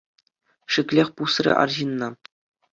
[0.77, 2.09] Шиклӗх пусрӗ арҫынна.